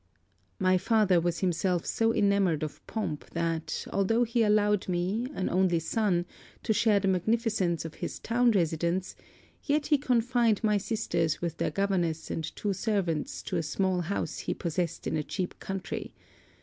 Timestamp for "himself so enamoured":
1.41-2.63